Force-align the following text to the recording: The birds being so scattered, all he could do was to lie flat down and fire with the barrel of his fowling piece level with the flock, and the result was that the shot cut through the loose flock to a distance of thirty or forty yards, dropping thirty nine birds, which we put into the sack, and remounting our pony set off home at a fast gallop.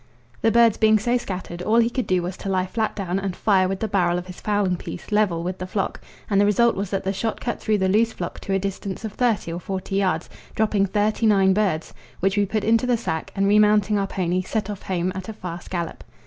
The 0.41 0.49
birds 0.51 0.77
being 0.77 0.97
so 0.97 1.15
scattered, 1.17 1.61
all 1.61 1.77
he 1.77 1.91
could 1.91 2.07
do 2.07 2.23
was 2.23 2.35
to 2.37 2.49
lie 2.49 2.65
flat 2.65 2.95
down 2.95 3.19
and 3.19 3.35
fire 3.35 3.67
with 3.67 3.81
the 3.81 3.87
barrel 3.87 4.17
of 4.17 4.25
his 4.25 4.41
fowling 4.41 4.75
piece 4.77 5.11
level 5.11 5.43
with 5.43 5.59
the 5.59 5.67
flock, 5.67 6.01
and 6.27 6.41
the 6.41 6.45
result 6.47 6.75
was 6.75 6.89
that 6.89 7.03
the 7.03 7.13
shot 7.13 7.39
cut 7.39 7.59
through 7.61 7.77
the 7.77 7.87
loose 7.87 8.11
flock 8.11 8.39
to 8.39 8.53
a 8.53 8.57
distance 8.57 9.05
of 9.05 9.13
thirty 9.13 9.53
or 9.53 9.59
forty 9.59 9.97
yards, 9.97 10.27
dropping 10.55 10.87
thirty 10.87 11.27
nine 11.27 11.53
birds, 11.53 11.93
which 12.19 12.35
we 12.35 12.47
put 12.47 12.63
into 12.63 12.87
the 12.87 12.97
sack, 12.97 13.31
and 13.35 13.47
remounting 13.47 13.99
our 13.99 14.07
pony 14.07 14.41
set 14.41 14.71
off 14.71 14.81
home 14.81 15.11
at 15.13 15.29
a 15.29 15.33
fast 15.33 15.69
gallop. 15.69 16.03